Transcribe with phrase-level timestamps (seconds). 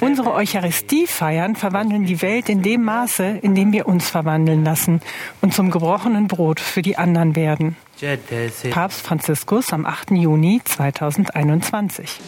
[0.00, 5.02] Unsere Eucharistiefeiern verwandeln die Welt in dem Maße, in dem wir uns verwandeln lassen
[5.42, 7.76] und zum gebrochenen Brot für die anderen werden.
[8.70, 10.12] Papst Franziskus am 8.
[10.12, 12.18] Juni 2021.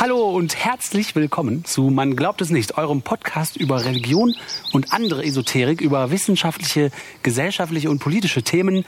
[0.00, 4.34] Hallo und herzlich willkommen zu Man glaubt es nicht, eurem Podcast über Religion
[4.72, 6.90] und andere Esoterik, über wissenschaftliche,
[7.22, 8.86] gesellschaftliche und politische Themen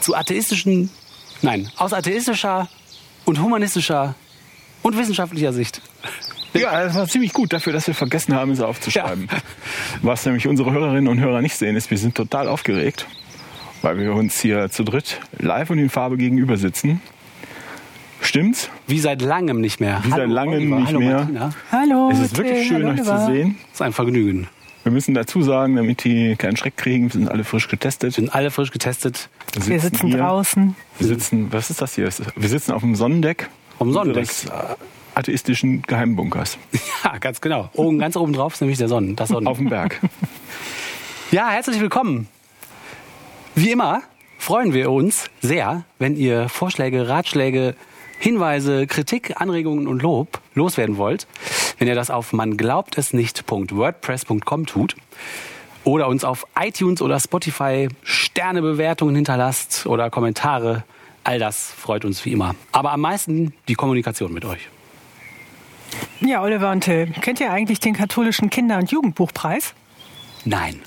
[0.00, 0.90] zu atheistischen,
[1.40, 2.68] nein, aus atheistischer
[3.24, 4.14] und humanistischer
[4.82, 5.80] und wissenschaftlicher Sicht.
[6.52, 9.28] Ja, das war ziemlich gut dafür, dass wir vergessen haben, es aufzuschreiben.
[9.32, 9.38] Ja.
[10.02, 13.06] Was nämlich unsere Hörerinnen und Hörer nicht sehen, ist, wir sind total aufgeregt,
[13.80, 17.00] weil wir uns hier zu dritt live und in Farbe gegenüber sitzen.
[18.34, 18.68] Stimmt's?
[18.88, 20.00] Wie seit langem nicht mehr.
[20.02, 20.76] Wie Hallo, seit langem Oliver.
[20.80, 21.18] nicht Hallo, mehr.
[21.18, 21.50] Martina.
[21.70, 22.10] Hallo.
[22.10, 23.58] Es ist wirklich schön, Hallo, euch zu sehen.
[23.68, 24.48] Es ist ein Vergnügen.
[24.82, 28.16] Wir müssen dazu sagen, damit die keinen Schreck kriegen, wir sind alle frisch getestet.
[28.16, 29.28] Wir sind alle frisch getestet.
[29.52, 30.76] Wir sitzen, wir sitzen draußen.
[30.98, 32.08] Wir sitzen, was ist das hier?
[32.34, 33.50] Wir sitzen auf dem Sonnendeck.
[33.78, 34.24] Auf dem Sonnendeck.
[34.24, 34.46] Des
[35.14, 36.58] atheistischen Geheimbunkers.
[37.04, 37.70] Ja, ganz genau.
[37.74, 39.46] Oben, ganz oben drauf ist nämlich der Sonnen, das Sonnen.
[39.46, 40.00] Auf dem Berg.
[41.30, 42.26] ja, herzlich willkommen.
[43.54, 44.02] Wie immer
[44.38, 47.76] freuen wir uns sehr, wenn ihr Vorschläge, Ratschläge,
[48.18, 51.26] Hinweise, Kritik, Anregungen und Lob loswerden wollt,
[51.78, 54.96] wenn ihr das auf man glaubt es nicht.wordpress.com tut
[55.84, 60.84] oder uns auf iTunes oder Spotify Sternebewertungen hinterlasst oder Kommentare,
[61.22, 62.54] all das freut uns wie immer.
[62.72, 64.68] Aber am meisten die Kommunikation mit euch.
[66.20, 69.74] Ja, Oliver und Till, kennt ihr eigentlich den katholischen Kinder- und Jugendbuchpreis?
[70.44, 70.80] Nein.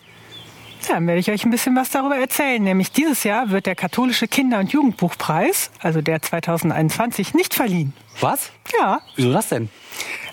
[0.87, 2.63] Ja, dann werde ich euch ein bisschen was darüber erzählen.
[2.63, 7.93] Nämlich dieses Jahr wird der katholische Kinder- und Jugendbuchpreis, also der 2021, nicht verliehen.
[8.21, 8.51] Was?
[8.79, 8.99] Ja.
[9.15, 9.69] Wieso das denn?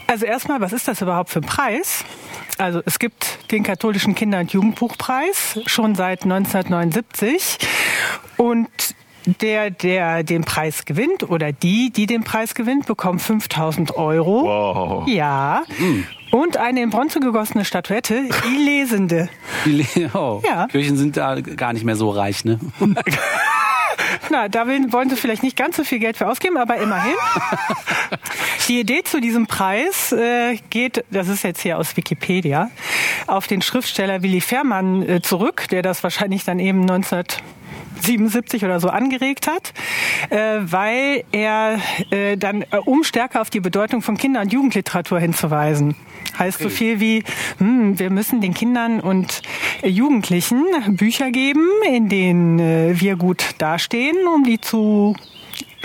[0.06, 2.04] Also erstmal, was ist das überhaupt für ein Preis?
[2.58, 7.58] Also es gibt den katholischen Kinder- und Jugendbuchpreis schon seit 1979
[8.36, 8.68] und
[9.26, 14.44] der, der den Preis gewinnt oder die, die den Preis gewinnt, bekommt 5000 Euro.
[14.44, 15.08] Wow.
[15.08, 15.62] Ja.
[15.78, 16.06] Mhm.
[16.34, 19.28] Und eine in Bronze gegossene Statuette, die Lesende.
[19.64, 20.42] Die oh.
[20.44, 20.66] Ja.
[20.66, 22.58] Kirchen sind da gar nicht mehr so reich, ne?
[24.30, 27.14] Na, da wollen sie vielleicht nicht ganz so viel Geld für ausgeben, aber immerhin.
[28.68, 32.70] Die Idee zu diesem Preis äh, geht, das ist jetzt hier aus Wikipedia,
[33.28, 36.80] auf den Schriftsteller Willy Fährmann äh, zurück, der das wahrscheinlich dann eben
[38.12, 39.72] 1977 oder so angeregt hat,
[40.30, 41.78] äh, weil er
[42.10, 45.94] äh, dann, äh, um stärker auf die Bedeutung von Kinder- und Jugendliteratur hinzuweisen.
[46.38, 46.64] Heißt okay.
[46.64, 47.24] so viel wie,
[47.58, 49.42] hm, wir müssen den Kindern und
[49.82, 55.14] Jugendlichen Bücher geben, in denen äh, wir gut dastehen, um die zu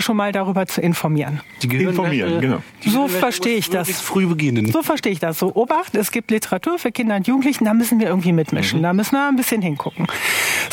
[0.00, 1.40] schon mal darüber zu informieren.
[1.62, 2.62] Die informieren, äh, genau.
[2.84, 4.00] Die so verstehe ich das.
[4.00, 4.70] Früh beginnen.
[4.70, 5.38] So verstehe ich das.
[5.38, 8.80] So, Obacht, es gibt Literatur für Kinder und Jugendlichen, da müssen wir irgendwie mitmischen.
[8.80, 8.84] Mhm.
[8.84, 10.06] Da müssen wir ein bisschen hingucken.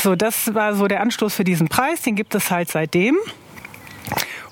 [0.01, 2.01] So, das war so der Anstoß für diesen Preis.
[2.01, 3.16] Den gibt es halt seitdem.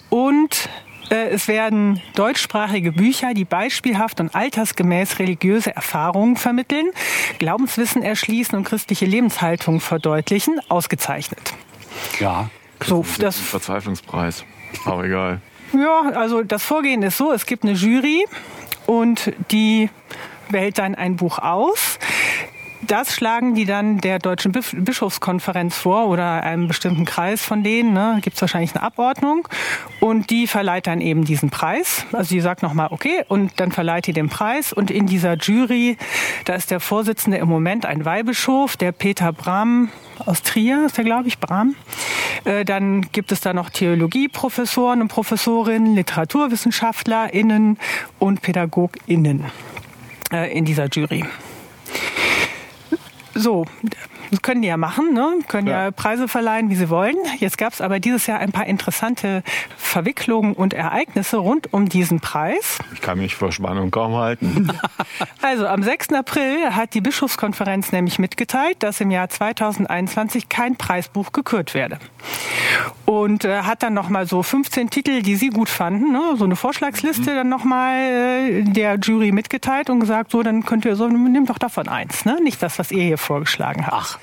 [0.09, 0.69] Und
[1.09, 6.87] äh, es werden deutschsprachige Bücher, die beispielhaft und altersgemäß religiöse Erfahrungen vermitteln,
[7.39, 11.53] Glaubenswissen erschließen und christliche Lebenshaltung verdeutlichen, ausgezeichnet.
[12.19, 12.49] Ja,
[12.83, 14.45] so, das Verzweiflungspreis.
[14.85, 15.41] Aber egal.
[15.73, 18.25] Ja, also das Vorgehen ist so, es gibt eine Jury
[18.85, 19.89] und die
[20.49, 21.99] wählt dann ein Buch aus
[22.91, 27.93] das schlagen die dann der Deutschen Bischofskonferenz vor oder einem bestimmten Kreis von denen.
[27.93, 28.19] Ne?
[28.21, 29.47] Gibt es wahrscheinlich eine Abordnung.
[29.99, 32.05] Und die verleiht dann eben diesen Preis.
[32.11, 34.73] Also die sagt nochmal, okay, und dann verleiht die den Preis.
[34.73, 35.97] Und in dieser Jury,
[36.45, 39.89] da ist der Vorsitzende im Moment ein Weihbischof, der Peter Brahm
[40.25, 41.75] aus Trier, ist der, glaube ich, Brahm.
[42.45, 47.77] Äh, dann gibt es da noch Theologieprofessoren und Professorinnen, LiteraturwissenschaftlerInnen
[48.19, 49.45] und PädagogInnen
[50.31, 51.25] äh, in dieser Jury.
[53.37, 53.65] So,
[54.31, 55.39] das können die ja machen, ne?
[55.47, 55.85] können ja.
[55.85, 57.15] ja Preise verleihen, wie sie wollen.
[57.39, 59.43] Jetzt gab es aber dieses Jahr ein paar interessante
[59.77, 62.79] Verwicklungen und Ereignisse rund um diesen Preis.
[62.93, 64.71] Ich kann mich vor Spannung kaum halten.
[65.41, 66.13] Also am 6.
[66.13, 71.99] April hat die Bischofskonferenz nämlich mitgeteilt, dass im Jahr 2021 kein Preisbuch gekürt werde.
[73.05, 76.35] Und äh, hat dann nochmal so 15 Titel, die sie gut fanden, ne?
[76.37, 77.35] so eine Vorschlagsliste mhm.
[77.35, 81.59] dann nochmal äh, der Jury mitgeteilt und gesagt, so, dann könnt ihr so, nehmt doch
[81.59, 82.39] davon eins, ne?
[82.41, 83.95] nicht das, was ihr hier vorgeschlagen habt.
[83.95, 84.14] Ach,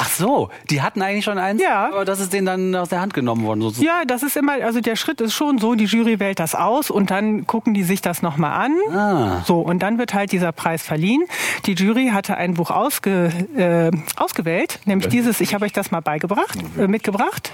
[0.00, 1.88] ach so, die hatten eigentlich schon eins, ja.
[1.88, 3.60] aber das ist denen dann aus der Hand genommen worden.
[3.62, 3.86] Sozusagen.
[3.86, 6.90] Ja, das ist immer, also der Schritt ist schon so, die Jury wählt das aus
[6.90, 8.96] und dann gucken die sich das nochmal an.
[8.96, 9.42] Ah.
[9.46, 11.24] So, und dann wird halt dieser Preis verliehen.
[11.66, 16.00] Die Jury hatte ein Buch ausge, äh, ausgewählt, nämlich dieses, ich habe euch das mal
[16.00, 17.52] beigebracht, äh, mitgebracht,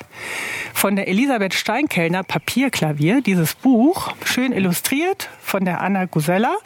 [0.74, 3.20] von der Elisabeth Steinkellner, Papierklavier.
[3.20, 6.56] Dieses Buch, schön illustriert, von der Anna Gusella.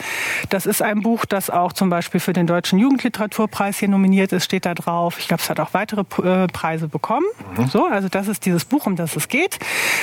[0.51, 4.45] Das ist ein Buch, das auch zum Beispiel für den Deutschen Jugendliteraturpreis hier nominiert ist,
[4.45, 5.14] steht da drauf.
[5.19, 7.27] Ich glaube, es hat auch weitere äh, Preise bekommen.
[7.71, 9.59] So, also das ist dieses Buch, um das es geht.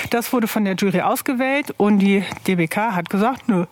[0.10, 3.66] Das wurde von der Jury ausgewählt und die DBK hat gesagt, nö,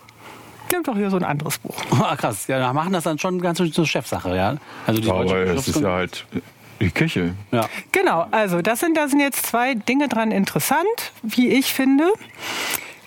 [0.72, 1.76] nimm doch hier so ein anderes Buch.
[2.02, 2.48] Ah, krass.
[2.48, 4.56] Ja, da machen das dann schon ganz zur Chefsache, ja.
[4.86, 6.26] Also die Aber es ist ja halt
[6.80, 7.34] die Kirche.
[7.52, 7.68] ja.
[7.92, 10.86] Genau, also das sind, da sind jetzt zwei Dinge dran interessant,
[11.24, 12.06] wie ich finde.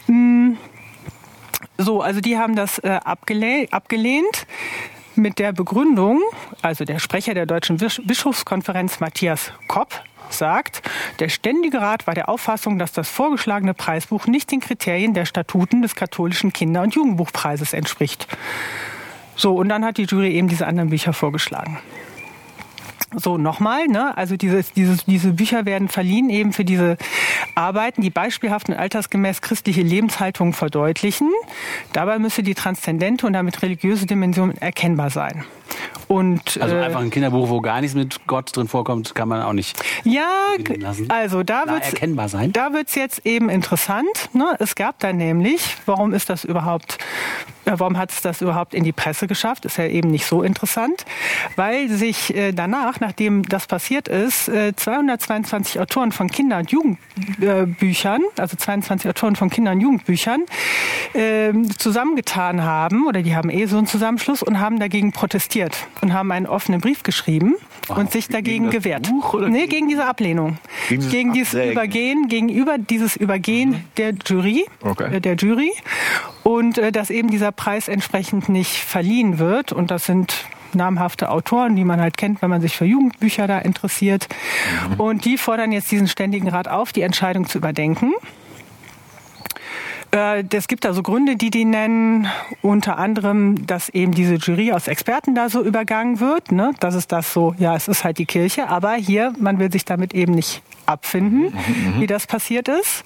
[0.06, 0.56] Hm,
[1.78, 4.46] So, also die haben das äh, abgeleh abgelehnt
[5.16, 6.20] mit der Begründung,
[6.62, 10.82] also der Sprecher der Deutschen Bisch Bischofskonferenz Matthias Kopp sagt,
[11.18, 15.82] der Ständige Rat war der Auffassung, dass das vorgeschlagene Preisbuch nicht den Kriterien der Statuten
[15.82, 18.26] des katholischen Kinder- und Jugendbuchpreises entspricht.
[19.36, 21.78] So, und dann hat die Jury eben diese anderen Bücher vorgeschlagen.
[23.14, 24.16] So, nochmal, ne?
[24.16, 26.96] Also dieses, dieses, diese Bücher werden verliehen eben für diese
[27.54, 31.30] Arbeiten, die beispielhaft und altersgemäß christliche Lebenshaltungen verdeutlichen.
[31.92, 35.44] Dabei müsse die transzendente und damit religiöse Dimension erkennbar sein.
[36.08, 39.42] Und Also äh, einfach ein Kinderbuch, wo gar nichts mit Gott drin vorkommt, kann man
[39.42, 40.28] auch nicht ja,
[41.08, 42.52] also da Na, wird's erkennbar sein.
[42.52, 44.30] Da wird's jetzt eben interessant.
[44.34, 44.54] Ne?
[44.58, 46.98] Es gab da nämlich, warum ist das überhaupt,
[47.64, 49.64] warum hat es das überhaupt in die Presse geschafft?
[49.64, 51.04] Ist ja eben nicht so interessant,
[51.56, 58.22] weil sich äh, danach, nachdem das passiert ist, äh, 222 Autoren von Kinder- und Jugendbüchern,
[58.38, 60.42] also 22 Autoren von Kinder- und Jugendbüchern,
[61.14, 66.12] äh, zusammengetan haben, oder die haben eh so einen Zusammenschluss und haben dagegen protestiert und
[66.12, 67.54] haben einen offenen Brief geschrieben
[67.88, 69.08] und sich dagegen gewehrt.
[69.08, 70.58] Buch oder nee, gegen diese Ablehnung.
[70.88, 71.72] Gegen dieses Gegen dieses.
[71.72, 75.16] Übergehen, gegenüber dieses Übergehen der Jury, Okay.
[75.16, 75.72] äh, der Jury.
[76.42, 79.72] Und äh, dass eben dieser Preis entsprechend nicht verliehen wird.
[79.72, 80.44] Und das sind
[80.74, 84.28] namhafte Autoren, die man halt kennt, wenn man sich für Jugendbücher da interessiert.
[84.98, 88.12] Und die fordern jetzt diesen Ständigen Rat auf, die Entscheidung zu überdenken.
[90.14, 92.26] Äh, Es gibt da so Gründe, die die nennen,
[92.60, 96.52] unter anderem, dass eben diese Jury aus Experten da so übergangen wird.
[96.52, 96.72] Ne?
[96.80, 99.84] Das ist das so, ja, es ist halt die Kirche, aber hier, man will sich
[99.84, 101.52] damit eben nicht abfinden,
[101.98, 103.04] wie das passiert ist.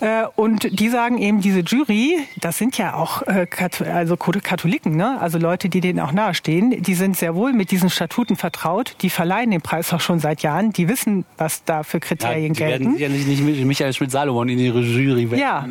[0.00, 3.46] Äh, Und die sagen eben, diese Jury, das sind ja auch äh,
[3.92, 5.20] also Katholiken, ne?
[5.20, 9.10] also Leute, die denen auch nahestehen, die sind sehr wohl mit diesen Statuten vertraut, die
[9.10, 12.60] verleihen den Preis auch schon seit Jahren, die wissen, was da für Ja, Kriterien die
[12.60, 12.96] werden gelten.
[12.96, 15.40] sicherlich nicht mit Michael Schmidt-Salomon in ihre Jury wählen.
[15.40, 15.66] Ja,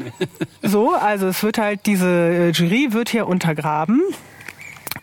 [0.61, 4.01] so, also es wird halt, diese äh, Jury wird hier untergraben.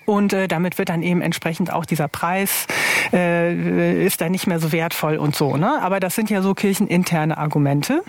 [0.04, 2.66] Und äh, damit wird dann eben entsprechend auch dieser Preis
[3.12, 5.56] äh, ist dann nicht mehr so wertvoll und so.
[5.56, 5.80] Ne?
[5.82, 8.02] Aber das sind ja so kircheninterne Argumente.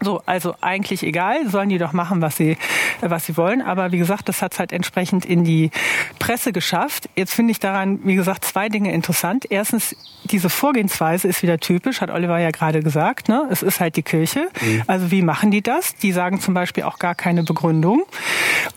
[0.00, 2.56] So, also eigentlich egal, sollen die doch machen, was sie,
[3.00, 3.60] was sie wollen.
[3.62, 5.70] Aber wie gesagt, das hat halt entsprechend in die
[6.18, 7.08] Presse geschafft.
[7.16, 9.46] Jetzt finde ich daran, wie gesagt, zwei Dinge interessant.
[9.50, 13.28] Erstens, diese Vorgehensweise ist wieder typisch, hat Oliver ja gerade gesagt.
[13.28, 13.48] Ne?
[13.50, 14.48] Es ist halt die Kirche.
[14.86, 15.96] Also wie machen die das?
[15.96, 18.04] Die sagen zum Beispiel auch gar keine Begründung.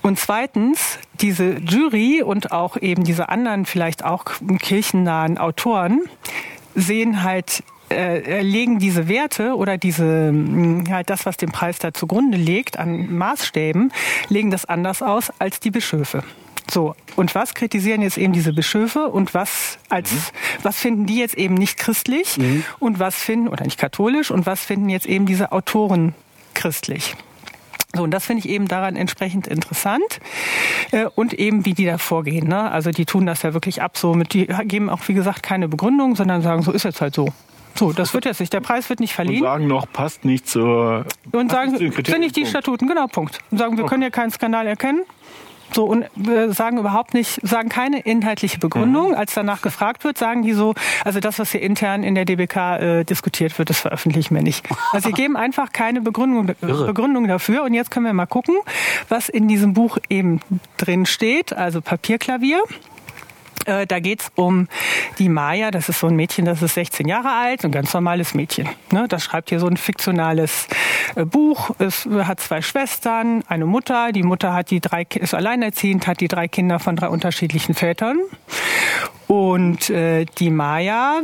[0.01, 4.25] Und zweitens, diese Jury und auch eben diese anderen vielleicht auch
[4.59, 6.01] kirchennahen Autoren
[6.73, 11.93] sehen halt äh, legen diese Werte oder diese mh, halt das, was den Preis da
[11.93, 13.91] zugrunde legt an Maßstäben,
[14.29, 16.23] legen das anders aus als die Bischöfe.
[16.69, 20.31] So, und was kritisieren jetzt eben diese Bischöfe und was als
[20.63, 22.37] was finden die jetzt eben nicht christlich
[22.79, 26.13] und was finden oder nicht katholisch und was finden jetzt eben diese Autoren
[26.53, 27.15] christlich?
[27.93, 30.21] So, und das finde ich eben daran entsprechend interessant.
[30.91, 32.47] Äh, und eben, wie die da vorgehen.
[32.47, 32.71] Ne?
[32.71, 35.67] Also die tun das ja wirklich ab so mit, die geben auch, wie gesagt, keine
[35.67, 37.27] Begründung, sondern sagen, so ist jetzt halt so.
[37.75, 38.53] So, das wird jetzt nicht.
[38.53, 39.43] Der Preis wird nicht Und verliehen.
[39.43, 41.05] sagen noch, passt nicht zur.
[41.31, 42.45] Und sagen, nicht sind nicht die.
[42.45, 43.39] Statuten, genau, Punkt.
[43.49, 45.03] Und sagen, wir können ja keinen Skandal erkennen.
[45.73, 49.15] So, und äh, sagen überhaupt nicht, sagen keine inhaltliche Begründung.
[49.15, 50.73] Als danach gefragt wird, sagen die so,
[51.05, 54.67] also das, was hier intern in der DBK äh, diskutiert wird, das veröffentlichen wir nicht.
[54.91, 57.63] Also sie geben einfach keine Begründung, Begründung dafür.
[57.63, 58.55] Und jetzt können wir mal gucken,
[59.07, 60.41] was in diesem Buch eben
[60.77, 61.53] drin steht.
[61.53, 62.61] Also Papierklavier.
[63.71, 64.67] Äh, da geht's um
[65.17, 68.33] die Maya, das ist so ein Mädchen, das ist 16 Jahre alt, ein ganz normales
[68.33, 68.67] Mädchen.
[68.91, 69.05] Ne?
[69.07, 70.67] Das schreibt hier so ein fiktionales
[71.15, 71.71] äh, Buch.
[71.79, 74.11] Es hat zwei Schwestern, eine Mutter.
[74.11, 78.19] Die Mutter hat die drei, ist alleinerziehend, hat die drei Kinder von drei unterschiedlichen Vätern.
[79.31, 81.21] Und äh, die Maya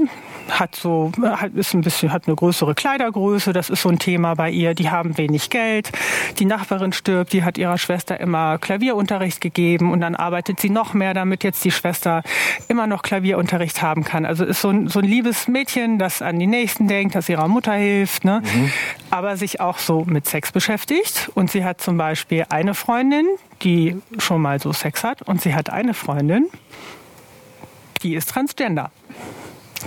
[0.50, 4.34] hat so hat, ist ein bisschen hat eine größere Kleidergröße, das ist so ein Thema
[4.34, 4.76] bei ihr.
[4.76, 5.92] Die haben wenig Geld.
[6.40, 10.94] Die Nachbarin stirbt, die hat ihrer Schwester immer Klavierunterricht gegeben und dann arbeitet sie noch
[10.94, 12.24] mehr, damit jetzt die Schwester
[12.70, 14.26] immer noch Klavierunterricht haben kann.
[14.26, 17.50] Also ist so ein, so ein liebes Mädchen, das an die Nächsten denkt, das ihrer
[17.50, 18.42] Mutter hilft, ne?
[18.42, 18.72] Mhm.
[19.10, 21.30] aber sich auch so mit Sex beschäftigt.
[21.36, 23.26] Und sie hat zum Beispiel eine Freundin,
[23.64, 26.48] die schon mal so Sex hat und sie hat eine Freundin,
[28.08, 28.92] die ist transgender.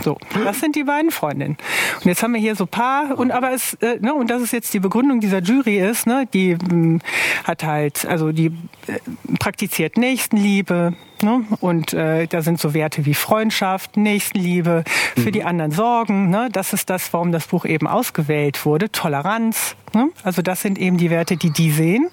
[0.02, 1.56] So, das sind die beiden Freundinnen.
[1.96, 4.52] Und jetzt haben wir hier so paar und aber es äh, ne, und das ist
[4.52, 7.00] jetzt die Begründung dieser Jury ist, ne, die mh, hm,
[7.44, 8.46] hat halt also die
[8.86, 9.00] äh,
[9.38, 11.44] praktiziert Nächstenliebe, Ne?
[11.60, 14.84] Und äh, da sind so Werte wie Freundschaft, Nächstenliebe,
[15.14, 15.32] für mhm.
[15.32, 16.30] die anderen sorgen.
[16.30, 16.48] Ne?
[16.52, 18.90] Das ist das, warum das Buch eben ausgewählt wurde.
[18.90, 19.76] Toleranz.
[19.92, 20.08] Ne?
[20.22, 22.08] Also das sind eben die Werte, die die sehen.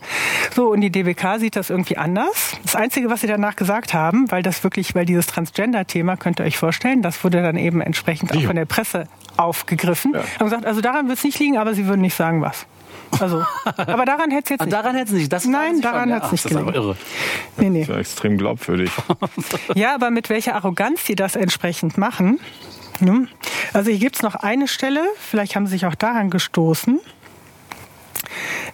[0.55, 2.57] So und die DBK sieht das irgendwie anders.
[2.63, 6.45] Das Einzige, was sie danach gesagt haben, weil das wirklich, weil dieses Transgender-Thema könnt ihr
[6.45, 9.05] euch vorstellen, das wurde dann eben entsprechend auch von der Presse
[9.37, 10.13] aufgegriffen.
[10.13, 10.23] Ja.
[10.39, 12.65] Haben gesagt, also daran wird es nicht liegen, aber sie würden nicht sagen, was.
[13.19, 14.73] Also, aber daran hätte es jetzt nicht.
[14.73, 15.33] Daran hätte es nicht.
[15.33, 16.65] Das Nein, daran hat es nicht gelegen.
[16.65, 16.97] Das ist aber irre.
[17.57, 17.79] Nee, nee.
[17.79, 18.91] Das ist ja extrem glaubwürdig.
[19.75, 22.39] ja, aber mit welcher Arroganz die das entsprechend machen.
[22.99, 23.27] Ne?
[23.73, 26.99] Also hier gibt es noch eine Stelle, vielleicht haben sie sich auch daran gestoßen.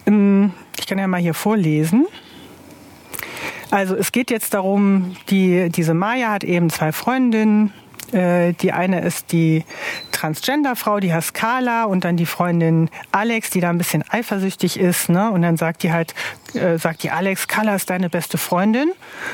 [0.06, 2.06] Ähm, ich kann ja mal hier vorlesen.
[3.70, 7.72] Also es geht jetzt darum, die, diese Maya hat eben zwei Freundinnen,
[8.14, 9.64] die eine ist die
[10.12, 15.08] Transgender-Frau, die heißt Carla und dann die Freundin Alex, die da ein bisschen eifersüchtig ist.
[15.08, 15.30] Ne?
[15.30, 16.14] Und dann sagt die halt,
[16.54, 18.92] äh, sagt die Alex, Carla ist deine beste Freundin.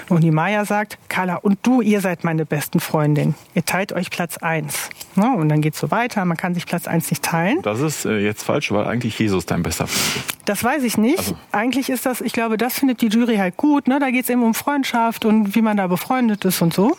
[0.09, 3.35] Und die Maya sagt, Carla und du, ihr seid meine besten Freundin.
[3.55, 4.89] Ihr teilt euch Platz eins.
[5.15, 5.31] Ne?
[5.37, 6.25] Und dann geht's so weiter.
[6.25, 7.63] Man kann sich Platz eins nicht teilen.
[7.63, 10.37] Das ist äh, jetzt falsch, weil eigentlich Jesus dein bester Freund ist.
[10.47, 11.19] Das weiß ich nicht.
[11.19, 11.37] Also.
[11.53, 13.87] Eigentlich ist das, ich glaube, das findet die Jury halt gut.
[13.87, 13.99] Ne?
[14.01, 16.97] Da geht's eben um Freundschaft und wie man da befreundet ist und so.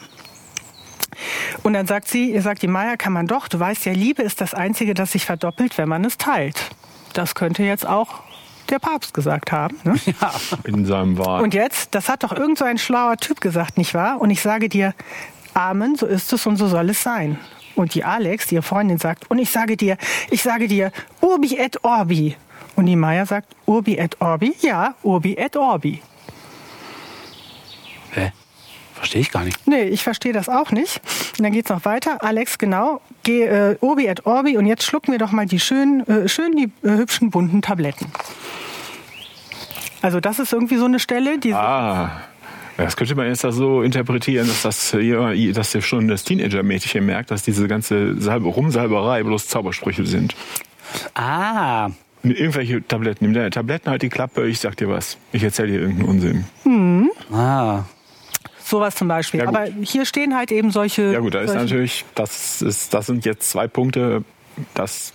[1.63, 4.21] Und dann sagt sie, ihr sagt die Maya, kann man doch, du weißt ja, Liebe
[4.21, 6.71] ist das Einzige, das sich verdoppelt, wenn man es teilt.
[7.13, 8.23] Das könnte jetzt auch
[8.69, 9.77] der Papst gesagt haben.
[9.83, 9.95] Ne?
[10.21, 10.31] Ja,
[10.63, 11.41] in seinem Wahl.
[11.43, 14.19] Und jetzt, das hat doch irgend so ein schlauer Typ gesagt, nicht wahr?
[14.21, 14.93] Und ich sage dir,
[15.53, 17.37] Amen, so ist es und so soll es sein.
[17.75, 19.97] Und die Alex, die ihre Freundin, sagt, und ich sage dir,
[20.29, 22.35] ich sage dir, Urbi et Orbi.
[22.75, 24.55] Und die Maya sagt, Urbi et Orbi?
[24.61, 26.01] Ja, Urbi et Orbi.
[28.11, 28.31] Hä?
[29.01, 29.67] Verstehe ich gar nicht.
[29.67, 31.01] Nee, ich verstehe das auch nicht.
[31.39, 32.23] Und dann geht's noch weiter.
[32.23, 33.01] Alex, genau.
[33.23, 36.55] Geh äh, Obi et Orbi und jetzt schlucken wir doch mal die schönen, äh, schön
[36.55, 38.11] die äh, hübschen bunten Tabletten.
[40.03, 41.51] Also das ist irgendwie so eine Stelle, die...
[41.55, 42.21] Ah.
[42.77, 47.41] Das könnte man jetzt so interpretieren, dass das dass ihr schon das Teenager-Mädchen merkt, dass
[47.41, 50.35] diese ganze Salbe, Rumsalberei bloß Zaubersprüche sind.
[51.15, 51.89] Ah.
[52.21, 53.25] Irgendwelche Tabletten.
[53.25, 55.17] Nimm deine Tabletten, halt die Klappe, ich sag dir was.
[55.31, 56.45] Ich erzähle dir irgendeinen Unsinn.
[56.63, 57.09] Hm.
[57.33, 57.85] Ah.
[58.71, 59.41] Sowas zum Beispiel.
[59.41, 61.11] Ja, Aber hier stehen halt eben solche.
[61.11, 64.23] Ja gut, da ist natürlich, das ist, das sind jetzt zwei Punkte,
[64.75, 65.11] das,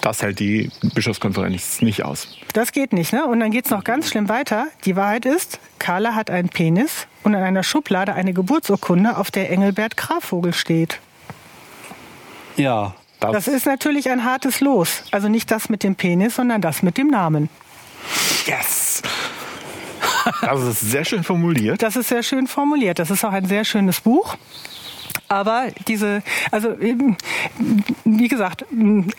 [0.00, 2.38] das hält die Bischofskonferenz nicht aus.
[2.52, 3.26] Das geht nicht, ne?
[3.26, 4.68] Und dann geht es noch ganz schlimm weiter.
[4.84, 9.50] Die Wahrheit ist, Carla hat einen Penis und in einer Schublade eine Geburtsurkunde, auf der
[9.50, 11.00] Engelbert Grafvogel steht.
[12.56, 12.94] Ja.
[13.18, 15.02] Das, das ist natürlich ein hartes Los.
[15.10, 17.48] Also nicht das mit dem Penis, sondern das mit dem Namen.
[18.46, 19.02] Yes!
[20.40, 21.82] Das ist sehr schön formuliert.
[21.82, 22.98] Das ist sehr schön formuliert.
[22.98, 24.36] Das ist auch ein sehr schönes Buch.
[25.30, 28.64] Aber diese, also wie gesagt,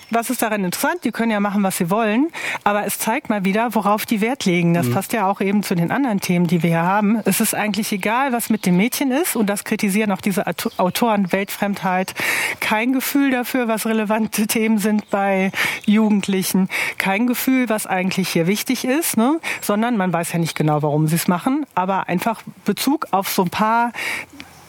[0.10, 1.06] was ist daran interessant?
[1.06, 2.28] Die können ja machen, was sie wollen,
[2.66, 4.74] aber es zeigt mal wieder, worauf die Wert legen.
[4.74, 4.94] Das mhm.
[4.94, 7.22] passt ja auch eben zu den anderen Themen, die wir hier haben.
[7.24, 10.44] Es ist eigentlich egal, was mit dem Mädchen ist und das kritisieren auch diese
[10.76, 12.14] Autoren Weltfremdheit.
[12.60, 15.54] Kein Gefühl dafür, was relevante Themen sind bei
[15.86, 16.68] Jugendlichen.
[16.98, 19.40] Kein Gefühl, was eigentlich hier wichtig ist, ne?
[19.62, 23.44] sondern man weiß ja nicht genau, warum sie es machen, aber einfach Bezug auf so
[23.44, 23.94] ein paar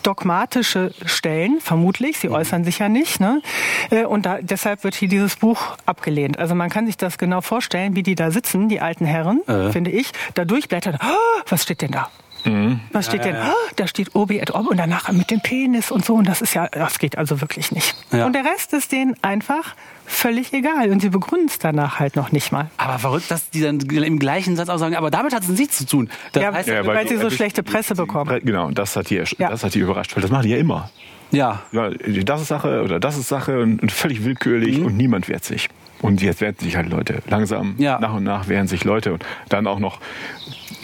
[0.03, 2.19] dogmatische Stellen, vermutlich.
[2.19, 2.35] Sie mhm.
[2.35, 3.21] äußern sich ja nicht.
[3.21, 3.43] Ne?
[3.91, 6.39] Äh, und da, deshalb wird hier dieses Buch abgelehnt.
[6.39, 9.71] Also man kann sich das genau vorstellen, wie die da sitzen, die alten Herren, äh.
[9.71, 10.99] finde ich, da durchblättern.
[11.03, 12.11] Oh, was steht denn da?
[12.45, 12.81] Mhm.
[12.93, 13.35] Was steht ja, denn?
[13.37, 13.53] Ja, ja.
[13.53, 16.15] Oh, da steht Obi et Ob und danach mit dem Penis und so.
[16.15, 17.95] Und das ist ja, das geht also wirklich nicht.
[18.11, 19.75] Und der Rest ist denen einfach
[20.07, 20.91] völlig egal.
[20.91, 22.71] Und sie begründen es danach halt noch nicht mal.
[22.77, 25.79] Aber verrückt, dass die dann im gleichen Satz auch sagen, aber damit hat es nichts
[25.79, 26.11] zu tun.
[26.33, 28.41] Das ja, heißt, weil, weil, sie so schlechte Presse bekommen.
[28.45, 30.91] Genau, das hat die, das hat die überrascht, weil das machen die ja immer.
[31.31, 31.63] Ja.
[31.73, 31.91] ja.
[31.91, 34.87] Das ist Sache oder das ist Sache und, und völlig willkürlich mhm.
[34.87, 35.69] und niemand wehrt sich.
[36.03, 37.23] Und jetzt wehren sich halt Leute.
[37.29, 37.99] Langsam, ja.
[38.01, 40.01] nach und nach wehren sich Leute und dann auch noch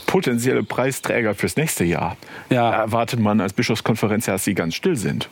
[0.09, 2.17] potenzielle Preisträger fürs nächste Jahr.
[2.51, 2.71] Ja.
[2.71, 5.29] Da erwartet man als Bischofskonferenz ja, dass sie ganz still sind.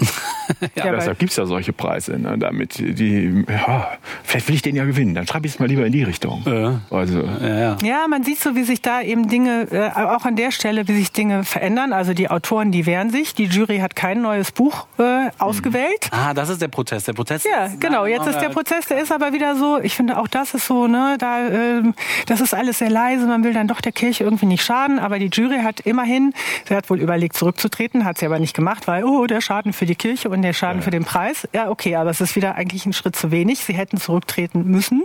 [0.74, 3.88] Ja, Deshalb gibt es ja solche Preise, ne, damit die, ja,
[4.22, 6.42] vielleicht will ich den ja gewinnen, dann schreibe ich es mal lieber in die Richtung.
[6.90, 7.76] Also, Ja, ja.
[7.82, 10.94] Ja, man sieht so, wie sich da eben Dinge, äh, auch an der Stelle, wie
[10.94, 11.92] sich Dinge verändern.
[11.92, 13.34] Also die Autoren, die wehren sich.
[13.34, 16.08] Die Jury hat kein neues Buch äh, ausgewählt.
[16.10, 17.08] Ah, das ist der Protest.
[17.08, 17.46] Der Protest.
[17.46, 18.06] Ja, genau.
[18.06, 19.78] Jetzt ist der Prozess, der ist aber wieder so.
[19.80, 21.94] Ich finde auch das ist so, ne, da, ähm,
[22.26, 23.26] das ist alles sehr leise.
[23.26, 24.98] Man will dann doch der Kirche irgendwie nicht schaden.
[24.98, 26.32] Aber die Jury hat immerhin,
[26.68, 29.86] sie hat wohl überlegt zurückzutreten, hat sie aber nicht gemacht, weil oh, der Schaden für
[29.86, 31.48] die Kirche und der Schaden für den Preis.
[31.54, 33.64] Ja, okay, aber es ist wieder eigentlich ein Schritt zu wenig.
[33.64, 35.04] Sie hätten zurücktreten müssen.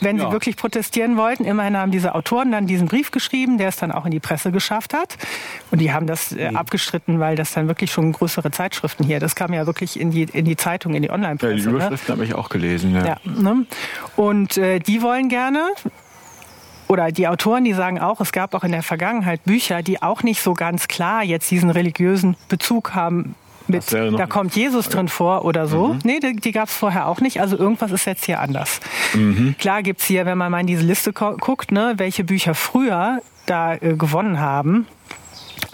[0.00, 0.26] Wenn Ja.
[0.26, 3.90] sie wirklich protestieren wollten, immerhin haben diese Autoren dann diesen Brief geschrieben, der es dann
[3.90, 5.16] auch in die Presse geschafft hat.
[5.70, 9.34] Und die haben das äh, abgestritten, weil das dann wirklich schon größere Zeitschriften hier, das
[9.34, 11.54] kam ja wirklich in die, in die Zeitung, in die ja, Online-Presse.
[11.56, 11.70] die ne?
[11.70, 12.94] Überschriften habe ich auch gelesen.
[12.94, 13.06] Ja.
[13.06, 13.66] Ja, ne?
[14.16, 15.62] Und äh, die wollen gerne,
[16.86, 20.22] oder die Autoren, die sagen auch, es gab auch in der Vergangenheit Bücher, die auch
[20.22, 23.36] nicht so ganz klar jetzt diesen religiösen Bezug haben.
[23.66, 25.96] Mit, da kommt Jesus drin vor oder so.
[26.04, 27.40] Nee, die, die gab es vorher auch nicht.
[27.40, 28.80] Also irgendwas ist jetzt hier anders.
[29.58, 33.74] Klar gibt's hier, wenn man mal in diese Liste guckt, ne, welche Bücher früher da
[33.74, 34.86] äh, gewonnen haben.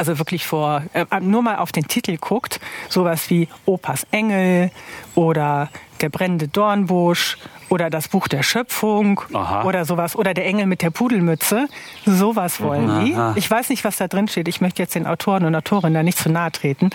[0.00, 4.70] Also wirklich vor, äh, nur mal auf den Titel guckt, sowas wie Opas Engel
[5.14, 5.68] oder
[6.00, 7.36] Der brennende Dornbusch
[7.68, 9.64] oder das Buch der Schöpfung Aha.
[9.64, 11.68] oder sowas oder der Engel mit der Pudelmütze.
[12.06, 13.14] Sowas wollen die.
[13.14, 13.34] Aha.
[13.36, 14.48] Ich weiß nicht, was da drin steht.
[14.48, 16.88] Ich möchte jetzt den Autoren und Autorinnen da nicht zu nahe treten.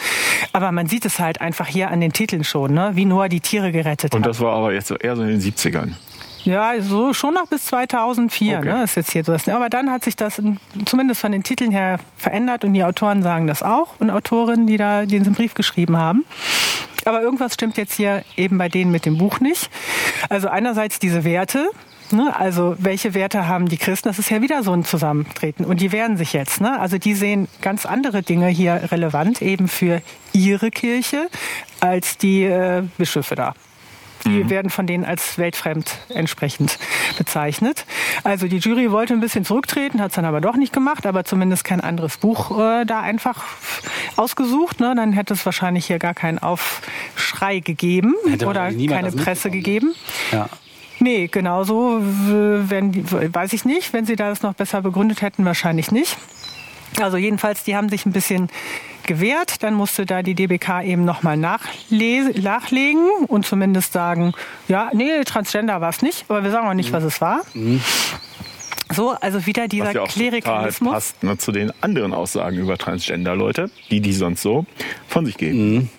[0.53, 2.93] Aber man sieht es halt einfach hier an den Titeln schon, ne?
[2.95, 4.29] wie Noah die Tiere gerettet Und hat.
[4.31, 5.91] das war aber jetzt so eher so in den 70ern.
[6.45, 8.67] Ja, so schon noch bis 2004, Okay.
[8.67, 9.31] ne, ist jetzt hier so.
[9.33, 12.83] das- Aber dann hat sich das in- zumindest von den Titeln her verändert und die
[12.83, 16.23] Autoren sagen das auch und Autorinnen, die da diesen Brief geschrieben haben.
[17.05, 19.69] Aber irgendwas stimmt jetzt hier eben bei denen mit dem Buch nicht.
[20.29, 21.69] Also einerseits diese Werte,
[22.11, 24.07] ne, also welche Werte haben die Christen?
[24.09, 26.61] Das ist ja wieder so ein Zusammentreten und die wehren sich jetzt.
[26.61, 26.79] Ne?
[26.79, 30.01] Also die sehen ganz andere Dinge hier relevant eben für
[30.33, 31.27] ihre Kirche
[31.79, 33.53] als die äh, Bischöfe da.
[34.23, 36.79] Die werden von denen als weltfremd entsprechend
[37.17, 37.85] bezeichnet.
[38.23, 41.25] Also die Jury wollte ein bisschen zurücktreten, hat es dann aber doch nicht gemacht, aber
[41.25, 43.43] zumindest kein anderes Buch äh, da einfach
[44.15, 44.79] ausgesucht.
[44.79, 44.93] Ne?
[44.95, 49.93] Dann hätte es wahrscheinlich hier gar keinen Aufschrei gegeben Hätte oder keine Presse gegeben.
[50.31, 50.49] Ja.
[50.99, 52.93] Nee, genauso w- wenn
[53.33, 53.93] weiß ich nicht.
[53.93, 56.17] Wenn sie das noch besser begründet hätten, wahrscheinlich nicht.
[57.01, 58.49] Also jedenfalls, die haben sich ein bisschen
[59.07, 59.63] gewehrt.
[59.63, 64.33] Dann musste da die DBK eben nochmal nachle nachlegen und zumindest sagen,
[64.67, 67.41] ja, nee, Transgender war es nicht, aber wir sagen auch nicht, was es war.
[68.91, 70.93] So, also wieder dieser Was ja auch total Klerikalismus.
[70.93, 74.65] passt ne, zu den anderen Aussagen über Transgender-Leute, die die sonst so
[75.07, 75.89] von sich geben.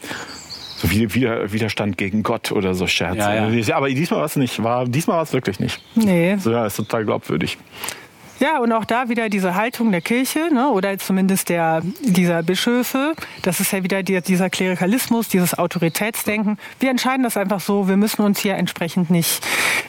[0.77, 3.19] So wie Wider Widerstand gegen Gott oder so Scherze.
[3.19, 3.77] Ja, ja.
[3.77, 4.63] Aber diesmal war es nicht.
[4.63, 5.81] War, diesmal war es wirklich nicht.
[5.95, 7.57] Nee, So, ja, ist total glaubwürdig.
[8.39, 13.15] Ja, und auch da wieder diese Haltung der Kirche, ne, oder zumindest der, dieser Bischöfe.
[13.43, 16.59] Das ist ja wieder die, dieser Klerikalismus, dieses Autoritätsdenken.
[16.79, 17.89] Wir entscheiden das einfach so.
[17.89, 19.41] Wir müssen uns hier entsprechend nicht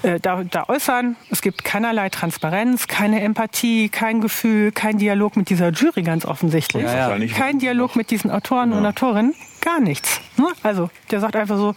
[0.04, 1.16] äh, da, da äußern.
[1.30, 6.84] Es gibt keinerlei Transparenz, keine Empathie, kein Gefühl, kein Dialog mit dieser Jury ganz offensichtlich.
[6.84, 7.00] Ja, ja.
[7.04, 9.34] Wahrscheinlich- Kein Dialog mit diesen Autoren und Autorinnen.
[9.62, 10.22] Gar nichts.
[10.38, 10.46] Ne?
[10.64, 11.74] Also, der sagt einfach so,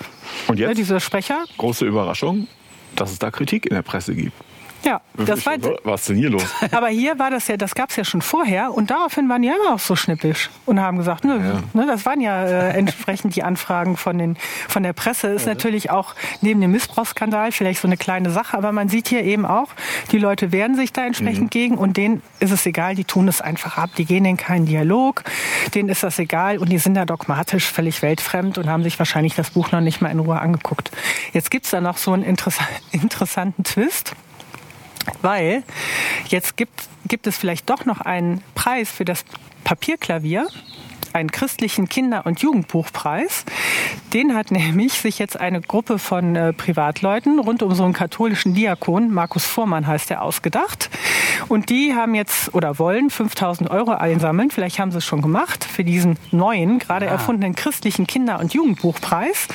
[0.46, 0.68] Und jetzt?
[0.68, 2.46] ne, dieser Sprecher, Große Überraschung,
[2.94, 4.32] dass es da Kritik in der Presse gibt.
[4.84, 6.44] Ja, das war, Was ist denn hier los?
[6.72, 9.48] Aber hier war das ja, das gab es ja schon vorher und daraufhin waren die
[9.48, 11.38] ja immer auch so schnippisch und haben gesagt, nö,
[11.72, 14.36] ne, das waren ja äh, entsprechend die Anfragen von, den,
[14.68, 15.28] von der Presse.
[15.28, 19.22] Ist natürlich auch neben dem Missbrauchsskandal vielleicht so eine kleine Sache, aber man sieht hier
[19.22, 19.68] eben auch,
[20.12, 23.40] die Leute wehren sich da entsprechend gegen und denen ist es egal, die tun es
[23.40, 25.24] einfach ab, die gehen in keinen Dialog,
[25.74, 29.34] denen ist das egal und die sind da dogmatisch völlig weltfremd und haben sich wahrscheinlich
[29.34, 30.90] das Buch noch nicht mal in Ruhe angeguckt.
[31.32, 34.14] Jetzt gibt's da noch so einen interessa interessanten Twist.
[35.22, 35.62] Weil
[36.28, 39.24] jetzt gibt, gibt es vielleicht doch noch einen Preis für das
[39.64, 40.48] Papierklavier,
[41.12, 43.44] einen christlichen Kinder- und Jugendbuchpreis.
[44.12, 48.54] Den hat nämlich sich jetzt eine Gruppe von äh, Privatleuten rund um so einen katholischen
[48.54, 50.90] Diakon, Markus Fuhrmann heißt er, ausgedacht.
[51.48, 55.64] Und die haben jetzt oder wollen 5000 Euro einsammeln, vielleicht haben sie es schon gemacht,
[55.64, 59.48] für diesen neuen, gerade erfundenen christlichen Kinder- und Jugendbuchpreis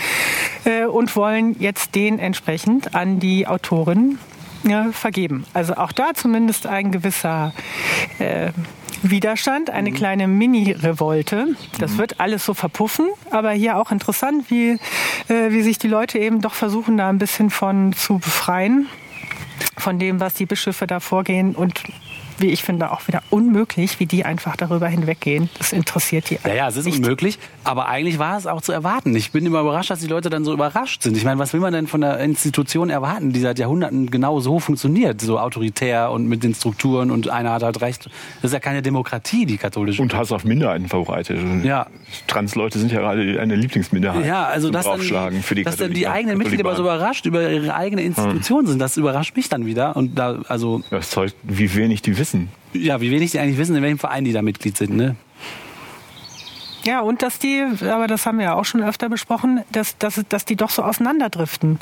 [0.66, 4.18] äh, und wollen jetzt den entsprechend an die Autorin
[4.66, 5.46] ja, vergeben.
[5.54, 7.54] Also auch da zumindest ein gewisser
[8.20, 8.52] äh,
[9.02, 11.56] Widerstand, eine kleine Mini-Revolte.
[11.80, 14.80] Das wird alles so verpuffen, aber hier auch interessant, wie,
[15.28, 18.88] äh, wie sich die Leute eben doch versuchen, da ein bisschen von zu befreien,
[19.78, 21.84] von dem, was die Bischöfe da vorgehen und
[22.38, 25.50] wie ich finde, auch wieder unmöglich, wie die einfach darüber hinweggehen.
[25.58, 27.00] Das interessiert die Ja, ja, es ist nicht.
[27.00, 29.16] unmöglich, aber eigentlich war es auch zu erwarten.
[29.16, 31.16] Ich bin immer überrascht, dass die Leute dann so überrascht sind.
[31.18, 34.60] Ich meine, was will man denn von einer Institution erwarten, die seit Jahrhunderten genau so
[34.60, 38.06] funktioniert, so autoritär und mit den Strukturen und einer hat halt recht.
[38.42, 40.02] Das ist ja keine Demokratie, die katholische.
[40.02, 41.40] Und Hass auf Minderheiten verbreitet.
[41.64, 41.88] Ja.
[42.28, 44.26] Transleute sind ja gerade eine Lieblingsminderheit.
[44.26, 45.00] ja, also dass dann,
[45.42, 48.80] für die dass dann die eigenen Mitglieder aber so überrascht über ihre eigene Institution sind,
[48.80, 49.96] das überrascht mich dann wieder.
[49.96, 52.25] Und da, also, Das zeugt, wie wenig die wissen.
[52.74, 55.16] Ja, wie wenig die eigentlich wissen, in welchem Verein die da Mitglied sind, ne?
[56.86, 60.22] Ja, und dass die, aber das haben wir ja auch schon öfter besprochen, dass, dass,
[60.30, 61.80] dass die doch so auseinanderdriften.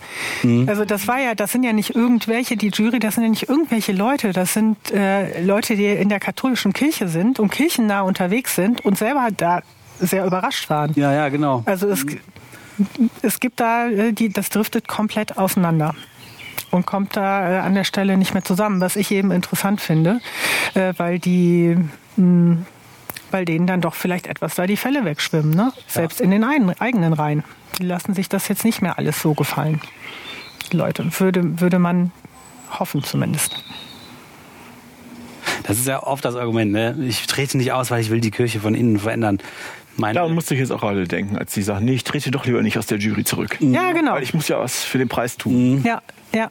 [0.65, 3.49] Also das war ja, das sind ja nicht irgendwelche, die Jury, das sind ja nicht
[3.49, 8.55] irgendwelche Leute, das sind äh, Leute, die in der katholischen Kirche sind und kirchennah unterwegs
[8.55, 9.61] sind und selber da
[9.99, 10.93] sehr überrascht waren.
[10.95, 11.63] Ja, ja, genau.
[11.65, 12.05] Also es,
[13.21, 15.95] es gibt da, äh, die, das driftet komplett auseinander
[16.73, 20.19] und kommt da äh, an der Stelle nicht mehr zusammen, was ich eben interessant finde,
[20.73, 21.77] äh, weil die,
[22.17, 22.57] mh,
[23.31, 25.71] weil denen dann doch vielleicht etwas da die Fälle wegschwimmen, ne?
[25.87, 27.43] selbst in den ein, eigenen Reihen.
[27.79, 29.81] Die lassen sich das jetzt nicht mehr alles so gefallen.
[30.71, 32.11] Die Leute, würde, würde man
[32.79, 33.63] hoffen zumindest.
[35.63, 36.95] Das ist ja oft das Argument, ne?
[37.07, 39.39] Ich trete nicht aus, weil ich will die Kirche von innen verändern.
[39.95, 42.45] Mein, Daran musste ich jetzt auch alle denken, als die sagen, nee, ich trete doch
[42.45, 43.57] lieber nicht aus der Jury zurück.
[43.59, 44.13] Ja, genau.
[44.13, 45.83] Weil ich muss ja was für den Preis tun.
[45.85, 46.01] Ja,
[46.33, 46.49] ja.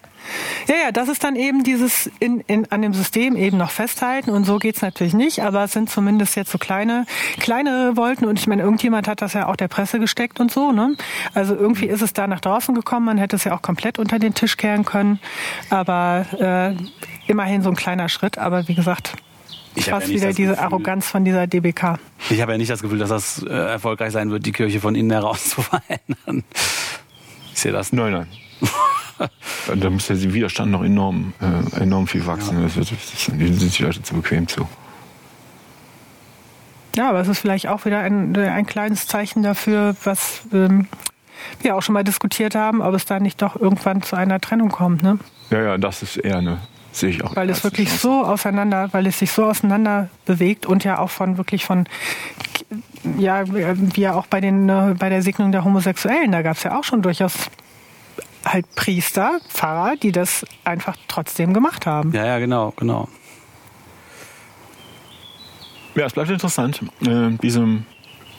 [0.68, 4.30] Ja, ja, das ist dann eben dieses in, in, an dem System eben noch festhalten
[4.30, 7.06] und so geht's natürlich nicht, aber es sind zumindest jetzt so kleine,
[7.40, 10.70] kleinere Wolken und ich meine, irgendjemand hat das ja auch der Presse gesteckt und so,
[10.70, 10.94] ne?
[11.34, 14.20] Also irgendwie ist es da nach draußen gekommen, man hätte es ja auch komplett unter
[14.20, 15.18] den Tisch kehren können,
[15.70, 19.16] aber äh, immerhin so ein kleiner Schritt, aber wie gesagt,
[19.74, 21.98] Ich fast ja wieder diese Gefühl- Arroganz von dieser DBK.
[22.30, 24.94] Ich habe ja nicht das Gefühl, dass das äh, erfolgreich sein wird, die Kirche von
[24.94, 26.44] innen heraus zu verändern.
[27.52, 27.92] Ich sehe das.
[27.92, 28.26] Nein, nein.
[29.80, 32.62] da, muss der Widerstand noch enorm, äh, enorm viel wachsen.
[32.62, 32.98] Das wird, das,
[33.32, 34.68] die sind die Leute zu bequem zu.
[36.96, 40.86] Ja, aber es ist vielleicht auch wieder ein, ein kleines Zeichen dafür, was ähm,
[41.60, 44.68] wir auch schon mal diskutiert haben, ob es da nicht doch irgendwann zu einer Trennung
[44.68, 45.18] kommt, ne?
[45.50, 46.58] Ja, ja, das ist eher eine,
[46.92, 47.34] sehe ich auch.
[47.34, 51.38] Weil es wirklich so auseinander, weil es sich so auseinander bewegt und ja auch von
[51.38, 51.86] wirklich von
[53.18, 56.62] ja, wie ja auch bei den äh, bei der Segnung der Homosexuellen, da gab es
[56.62, 57.34] ja auch schon durchaus
[58.44, 62.12] halt Priester, Pfarrer, die das einfach trotzdem gemacht haben.
[62.12, 63.08] Ja, ja, genau, genau.
[65.94, 67.84] Ja, es bleibt interessant, äh, diesem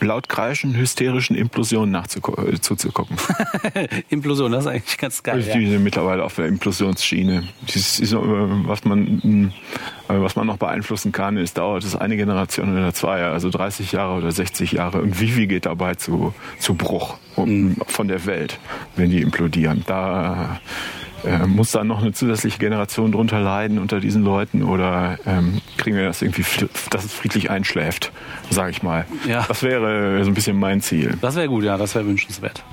[0.04, 3.16] laut kreischen, hysterischen Implosion nachzuko- äh, zuzugucken.
[4.08, 5.40] Implosion, das ist eigentlich ganz geil.
[5.40, 5.54] Ich Ja.
[5.54, 7.44] bin mittlerweile auf der Implosionsschiene.
[7.74, 9.48] Dieses, ist, was, man, mh,
[10.14, 13.92] äh, was man noch beeinflussen kann, ist, dauert es eine Generation oder zwei, also 30
[13.92, 15.00] Jahre oder 60 Jahre.
[15.00, 18.58] Und wie viel geht dabei zu, zu Bruch um, von der Welt,
[18.96, 19.82] wenn die implodieren?
[19.86, 20.60] Da
[21.26, 25.96] äh, muss dann noch eine zusätzliche Generation drunter leiden unter diesen Leuten oder ähm, kriegen
[25.96, 26.44] wir das irgendwie,
[26.90, 28.12] dass es friedlich einschläft,
[28.50, 29.06] sage ich mal.
[29.26, 29.44] Ja.
[29.48, 31.16] Das wäre so ein bisschen mein Ziel.
[31.20, 32.64] Das wäre gut, ja, das wäre wünschenswert.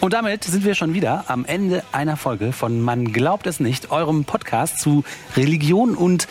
[0.00, 3.90] Und damit sind wir schon wieder am Ende einer Folge von Man glaubt es nicht,
[3.90, 5.04] eurem Podcast zu
[5.36, 6.26] Religion und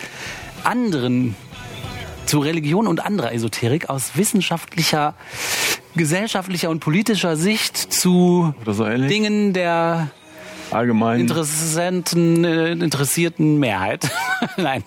[0.64, 1.34] anderen
[2.26, 5.14] zu Religion und anderer Esoterik aus wissenschaftlicher,
[5.94, 8.54] gesellschaftlicher und politischer Sicht zu.
[9.08, 10.10] Dingen der
[10.72, 11.20] Allgemein.
[11.20, 14.10] interessanten, äh, interessierten Mehrheit.
[14.56, 14.82] Nein.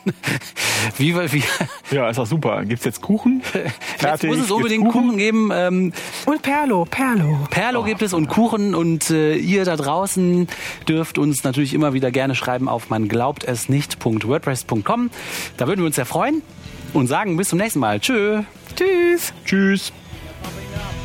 [0.98, 1.44] Wie, wie,
[1.92, 2.64] Ja, ist doch super.
[2.66, 3.42] Gibt's jetzt Kuchen?
[4.02, 5.50] jetzt muss es unbedingt Kuchen geben.
[5.54, 5.94] Ähm,
[6.26, 7.40] Und Perlo, Perlo.
[7.50, 10.48] Perlo gibt es und Kuchen und äh, ihr da draußen
[10.88, 15.10] dürft uns natürlich immer wieder gerne schreiben auf man glaubt es nicht.wordpress.com.
[15.58, 16.42] Da würden wir uns sehr freuen
[16.94, 18.00] und sagen bis zum nächsten Mal.
[18.00, 18.42] Tschö.
[18.76, 19.34] Tschüss.
[19.46, 19.94] Tschüss.
[20.44, 21.05] coming up.